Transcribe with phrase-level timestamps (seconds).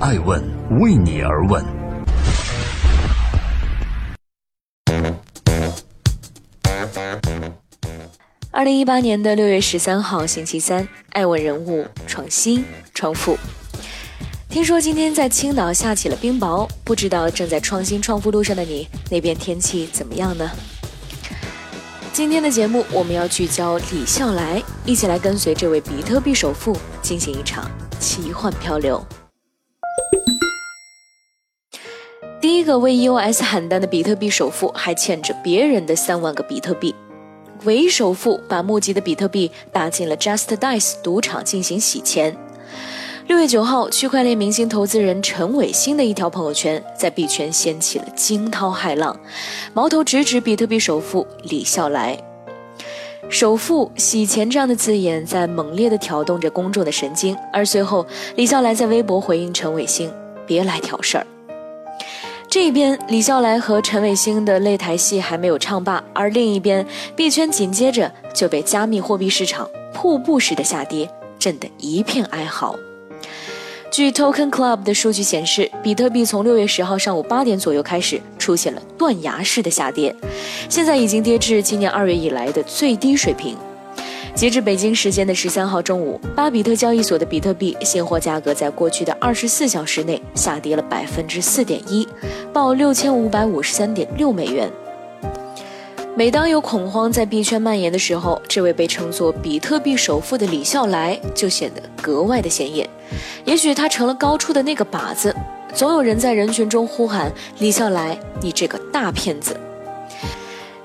[0.00, 0.40] 爱问
[0.78, 1.64] 为你而问。
[8.52, 12.64] 二零一八年的六月十三号，星期三，爱问人物创新
[12.94, 13.36] 创富。
[14.48, 20.48] 听说今天在青岛下起了冰雹，不知道正在创新创富路上的你，那边天气怎么样呢？
[22.12, 27.68] 今天的节目我们要聚焦李笑来，一起来跟随这位比特币首富进行一场
[27.98, 29.04] 奇幻漂流。
[32.58, 36.92] 一个为 EOS 喊单的比特币首富，还欠着别人的三万个比特币。
[37.64, 42.36] 伪首富把募集的比特币打进了 Just Dice 赌场进行洗钱。
[43.28, 49.16] 六月九号，区块链明星投资人陈伟星的一条朋友圈在币圈掀起了惊涛骇浪，
[49.72, 52.18] 矛头直指比特币首富李笑来。
[53.28, 60.12] 首富洗钱这样的字眼在猛烈地挑动着公众的神经，而随后李笑来在微博回应陈伟星
[60.44, 61.26] ：“别来挑事儿。”
[62.50, 71.06] 这边，李笑来和陈伟星的擂台戏还没有唱罢，而另一边，币圈紧接着就被加密货币市场瀑布式的下跌
[71.38, 72.74] 震得一片哀嚎。
[73.90, 80.14] 据 Token Club 的数据显示，比特币从六月十号上午八点左右开始出现了断崖式的下跌，
[80.70, 83.58] 现在已经跌至今年二月以来的最低水平。
[84.38, 92.06] 截至北京时间的十三号中午，巴比特交易所的比特币现货价格在过去的二十四小时内下跌了百分之四点一，
[92.52, 94.70] 报六千五百五十三点六美元。
[96.14, 102.88] 每当有恐慌在币圈蔓延的时候，这位被称作比特币首富的李笑来就显得格外的显眼。
[103.44, 105.34] 也许他成了高处的那个靶子，
[105.74, 109.56] 总有人在人群中呼喊：“李笑来，你这个大骗子！”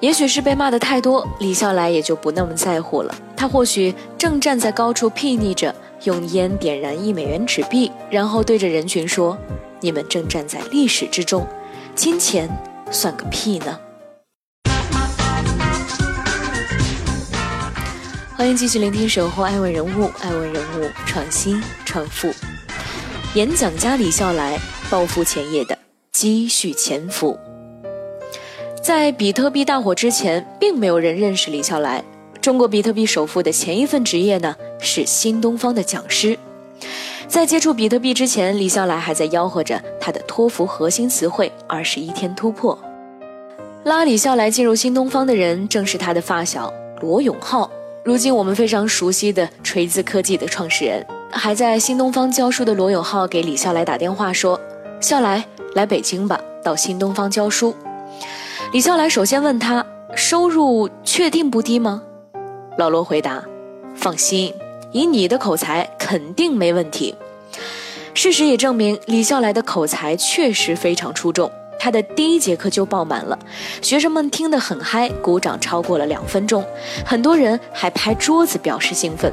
[0.00, 3.14] 也许是被骂的太多，李笑来也就不那么在乎了。
[3.42, 9.36] 他或许正站在高处睥睨着，用烟点燃一美元纸币，然后对着人群说
[9.82, 11.44] ：“你们正站在历史之中，
[11.96, 12.48] 金钱
[12.92, 13.80] 算个屁呢！”
[18.38, 22.32] 欢迎继续聆听《守候爱问人物》，爱问人物创新创富。
[23.34, 24.56] 演讲家李笑来
[24.88, 25.76] 暴富前夜的
[26.12, 27.36] 积蓄潜伏。
[28.80, 32.04] 在比特币大火之前，并没有人认识李笑来。
[32.42, 36.36] 中国比特币首富的前一份职业呢，是新东方的讲师。
[37.28, 42.76] 在接触比特币之前，李笑来还在吆喝着他的托福核心词汇“二十一天突破”。
[43.84, 47.70] 拉李笑来进入新东方的人，正是他的发小罗永浩。
[48.02, 54.60] 如今我们非常熟悉的锤子科技的创始人，还在新东方教书的罗永浩给李笑来打电话说
[55.00, 57.72] ：“笑来，来北京吧，到新东方教书。”
[58.74, 59.86] 李笑来首先问他
[60.16, 62.02] ：“收入确定不低吗？”
[62.78, 63.44] 老罗回答
[63.94, 64.54] ：“放心，
[64.92, 67.14] 以你的口才，肯定没问题。”
[68.14, 71.50] 事实也证明，李笑来的口才确实非常出众。
[71.78, 73.38] 他的第一节课就爆满了，
[73.80, 76.64] 学生们听得很嗨，鼓掌超过了两分钟，
[77.04, 79.32] 很多人还拍桌子表示兴奋。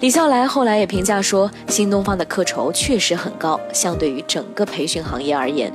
[0.00, 5.72] 李笑来后来也评价说：“新东方的课酬确实很高，相对于整个培训行业而言。”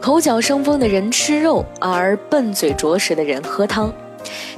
[0.00, 3.92] 口角生风的人吃肉，而笨嘴拙舌的人喝汤。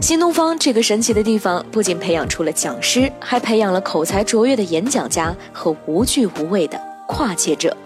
[0.00, 7.76] 新东方这个神奇的地方，不仅培养出了讲师，还培养了口才卓越的演讲家和无惧无畏的跨界者。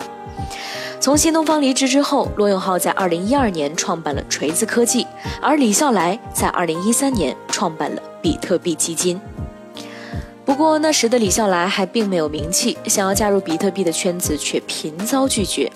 [1.01, 5.07] 从新东方离职之后，罗永浩在二零一二年创办了锤子科技，
[5.41, 9.21] 而李笑来在二零一三年创办了比特币基金。
[10.49, 15.71] 不过那时的李笑来还并没有名气，想要加入比特币的圈子却频遭拒绝。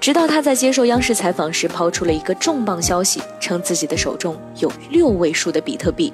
[0.00, 6.12] 直到他在接受央视采访时抛出了一个重磅消息，称自己的手中有六位数的比特币。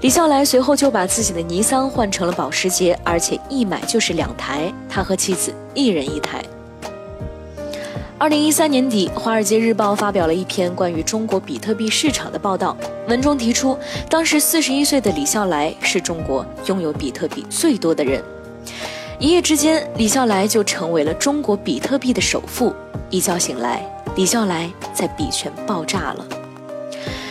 [0.00, 6.42] 李笑来随后就把自己的尼桑换成了保时捷，而且一买就是两台，他和妻子一人一台。
[8.20, 12.76] 二零一三年底，《华尔街日报》发表了一篇关于中国比特币市场的报道，
[13.08, 13.78] 文中提出，
[14.10, 18.22] 当时四十一岁的李笑来是中国拥有比特币最多的人。
[19.18, 22.74] 一夜之间，李笑来就成为了中国比特币的首富。
[23.08, 23.82] 一觉醒来，
[24.14, 26.39] 李笑来在币圈爆炸了。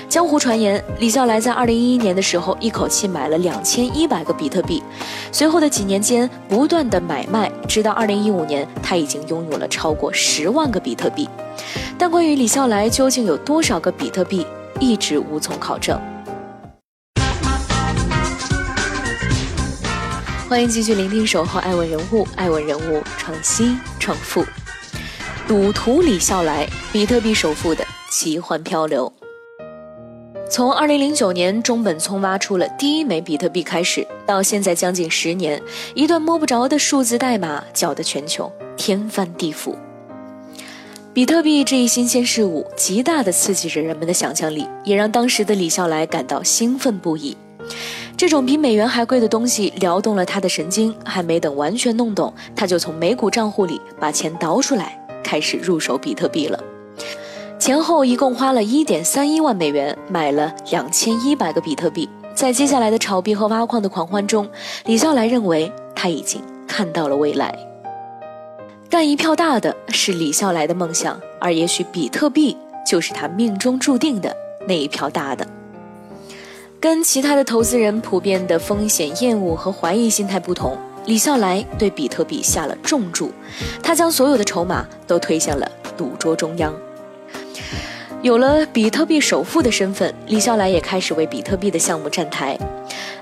[0.09, 4.81] 江湖传言，李笑来在二零一一年的时候，一口气买了两千一百个比特币，
[5.31, 11.29] 随后的几年间不断的买卖，直到二零一五年，他已经拥有了超过十万个比特币。
[11.95, 14.47] 但关于李笑来究竟有多少个比特币，
[14.79, 16.01] 一直无从考证。
[20.49, 24.43] 欢迎继续聆听《守候爱问人物》，爱问人物创新创富，
[25.47, 29.13] 赌徒李笑来，比特币首富的奇幻漂流。
[30.49, 35.61] 从二零零九年中本聪挖出了第一枚比特币开始，到现在将近十年，
[35.93, 39.75] 一段摸不着的数字代码搅得全球天翻地覆。
[41.13, 47.37] 比特币这一新鲜事物，极大的刺激着人们的想象力，也让当时的李笑来感到兴奋不已。
[48.17, 56.59] 这种比美元还贵的东西撩动了他的神经，还没等完全弄懂，他就从美股账户里把钱倒出来，开始入手比特币了。
[57.59, 62.09] 前后一共花了一点三一万美元，买了两千一百个比特币。
[62.33, 64.47] 在接下来的炒币和挖矿的狂欢中，
[64.85, 67.53] 李笑来认为他已经看到了未来。
[68.89, 72.55] 干一票大的是李笑来的梦想，而也许比特币
[72.87, 74.33] 就是他命中注定的
[74.65, 75.45] 那一票大的。
[76.79, 83.33] 跟其他的投资人普遍的风险厌恶和怀疑心态不同，李笑来对比特币下了重注，
[83.83, 86.73] 他将所有的筹码都推向了赌桌中央。
[88.21, 92.57] 有了比特币首富的身份，李笑来也开始为比特币的项目站台。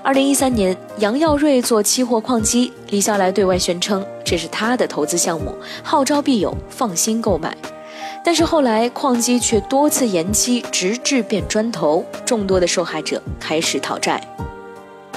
[0.02, 5.54] 二零一三年，杨耀瑞做期货矿机，李笑来对外宣称这是他的投资项目，
[5.84, 7.56] 号召币友放心购买。
[8.24, 14.20] 但是后来矿机却多次延期，直至变砖头，众多的受害者开始讨债。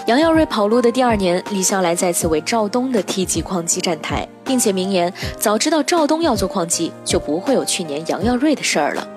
[0.06, 9.08] 杨耀瑞跑路的第二年，李笑来再次为赵东的 T 级矿机站台，并且明言早知道赵东要做矿机，就不会有去年杨耀瑞的事儿了。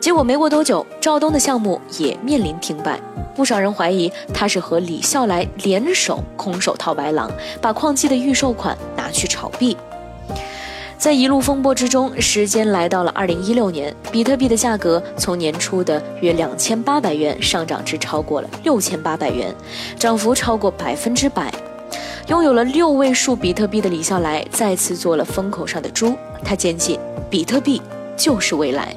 [0.00, 3.00] 结果没过多久，赵东的项目也面临停摆。
[3.34, 7.30] 不少人怀疑他是和李笑来联手空手套白狼，
[7.60, 9.76] 把矿机的预售款拿去炒币。
[10.96, 19.54] 在一路风波之中，时间来到了二零一六年，比特币的价格从年初的约两千八百元上涨至超过了六千八百元，
[19.96, 21.52] 涨幅超过百分之百。
[22.26, 26.14] 拥有了六位数比特币的李笑来再次做了风口上的猪，
[26.44, 26.98] 他坚信
[27.30, 27.80] 比特币
[28.16, 28.92] 就是未来。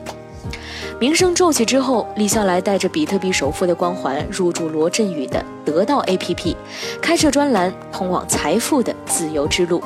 [1.02, 6.56] 名声骤起之后，李笑来带着比特币首富的光环入驻罗振宇的得到 APP，
[7.02, 9.82] 开设专栏通往财富的自由之路。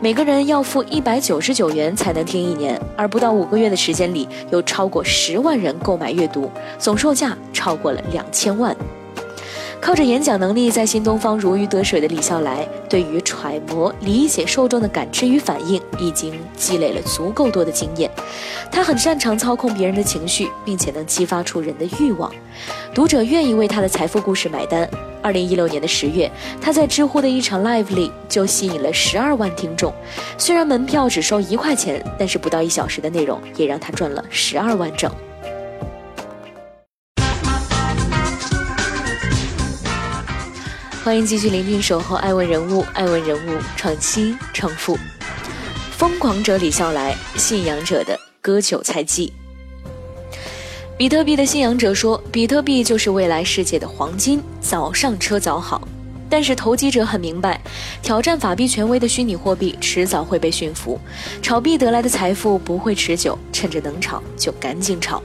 [0.00, 6.48] 每个人要付一百九十九元才能听一年，而不到五个月的时间里，有超过十万人购买阅读，
[6.78, 8.76] 总售价超过了两千万。
[9.82, 18.08] 靠着演讲能力在新东方如鱼得水的李笑来，对于揣摩、理解受众的感知与反应，已经积累了足够多的经验。
[18.70, 22.32] 他很擅长操控别人的情绪，并且能激发出人的欲望，
[22.94, 24.88] 读者愿意为他的财富故事买单。
[25.20, 26.30] 二零一六年的十月，
[26.60, 29.92] 他在知乎的一场 live 里就吸引了十二万听众。
[30.38, 35.10] 虽然门票只收一块钱，但是不到一小时的内容也让他赚了十二万整。
[41.04, 44.96] 欢迎继续聆听《守候爱问人物》，爱问人物创新创富，
[45.90, 49.32] 疯狂者李笑来，信仰者的割韭菜记。
[50.96, 55.88] 比特币的信仰者说，比特币就是未来世界的黄金，早上车早好。
[56.30, 57.60] 但是投机者很明白，
[58.00, 61.00] 挑战法币权威的虚拟货币迟早会被驯服，
[61.42, 65.20] 炒币得来的财富不会持久，趁着能炒就赶紧炒。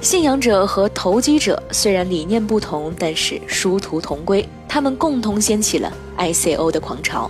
[0.00, 4.48] 信仰者和投机者虽然理念不同，但是殊途同归。
[4.68, 7.28] 他们共同掀起了 ICO 的狂潮。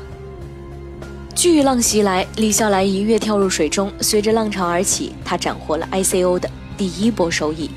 [1.34, 7.70] 巨浪袭来，李笑来一跃跳入水中，随着浪潮而起，他斩获了 ICO 的第一波收益。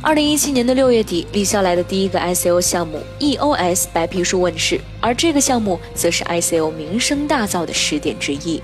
[0.00, 8.62] 二零一七年的六月底，李笑来的第一个 ICO 项目 EOS 白皮书问世，而这个项目则是 ICO 名声大噪的时点之一。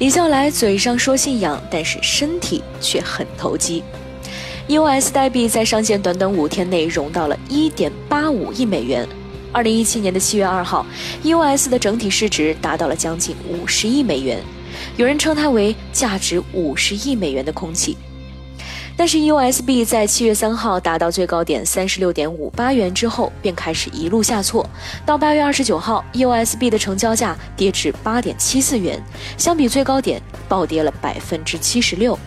[0.00, 3.82] 李笑来嘴上说信仰，但是身体却很投机。
[4.66, 9.06] EOS 代币在上线短短五天内融到了1.85亿美元。
[9.52, 10.86] 二零一七年的七月二号
[11.22, 14.42] ，EOS 的整体市值达到了将近五十亿美元，
[14.96, 17.98] 有人称它为价值五十亿美元的空气。
[19.00, 24.68] 但是 EOSB 在七月三号达到最高点三十六点五八元之后，便开始一路下挫。
[25.06, 29.02] 到八月二十九号，EOSB 的成交价跌至八点七四元，
[29.38, 32.18] 相比最高点暴跌了百分之七十六。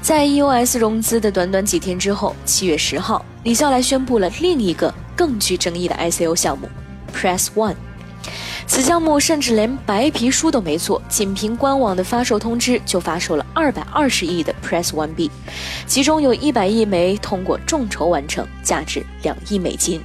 [0.00, 6.68] 在 EOS 融资的短短几天之后，七月十号，李笑来宣布了另一个更具争议的 ICO 项目
[7.12, 7.74] ，Press One。
[8.74, 15.30] 此项目甚至连白皮书都没做，仅凭官网的发售通知就发售了二百二十亿的 Press One B，，
[15.86, 20.02] 其中有一百亿枚通过众筹完成，价值两亿美金。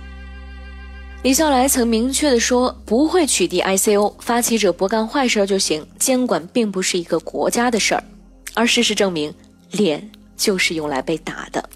[1.24, 8.04] 李笑来曾明确的说，不会取缔 ICO，发起者不干坏事就行，监管并不是一个国家的事儿。
[8.54, 9.34] 而事实证明。
[9.72, 11.70] 脸就是用来被打的。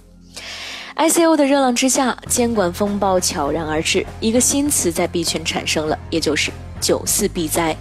[0.95, 6.51] ICO 的热浪之下，监管风暴悄然而至，一个新词在币圈产生了，也就是
[6.83, 7.75] “九四币灾”。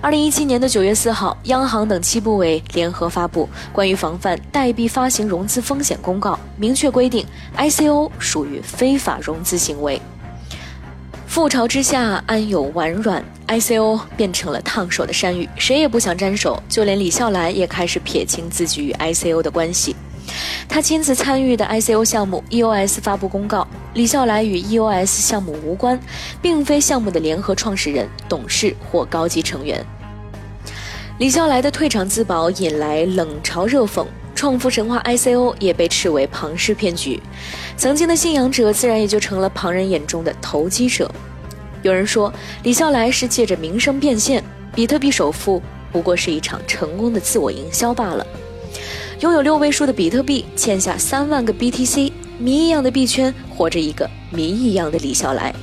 [0.00, 7.26] 二零一七年的九月四号，央行等七部委联合发布关于防范代币发行融资风险公告，明确规定
[7.58, 10.00] ICO 属于非法融资行为。
[11.28, 19.94] 覆巢之下安有完卵？ICO 变成了烫手的山芋，谁也不想沾手，就连李笑来也开始撇清自己与 ICO 的关系。
[20.68, 25.98] 他亲自参与的 ICO 项目，EOS 发布公告，李笑来与 EOS 项目无关，
[26.40, 29.84] 并非项目的联合创始人、董事或高级成员。
[31.18, 34.06] 李笑来的退场自保引来冷嘲热讽。
[34.32, 37.20] 创富神话 ICO 也被斥为庞氏骗局，
[37.76, 41.10] 曾经的信仰者自然也就成了旁人眼中的投机者。
[41.82, 42.32] 有人说，
[42.62, 44.42] 李笑来是借着名声变现，
[44.74, 45.60] 比特币首富
[45.92, 48.26] 不过是一场成功的自我营销罢了。
[49.20, 55.54] 拥有六位数的比特币，欠下三万个 BTC，谜一样的币圈活着一个谜一样的李笑来。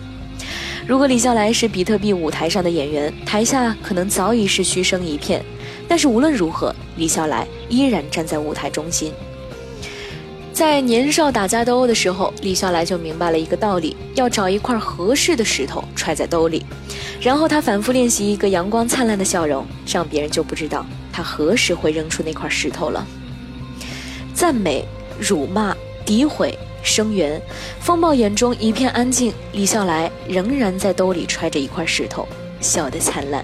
[0.86, 5.44] 如果李笑来是比特币舞台上的演员，台下可能早已是嘘声一片。
[5.88, 9.12] 但是无论如何，李笑来依然站在舞台中心。
[10.54, 16.64] 在年少打架斗殴的时候，李笑来就明白了一个道理：要找一块合适的石头揣在兜里，
[17.20, 23.04] 然后他反复练习一个阳光灿烂的笑容，这样别人就不知道他何时会扔出那块石头了。
[24.38, 24.86] 赞美、
[25.20, 25.76] 辱骂、
[26.06, 27.42] 诋毁、声援，
[27.80, 32.28] 风暴眼中一片安静，李笑来仍然在兜里揣着一块石头，
[32.62, 33.44] 笑得灿烂。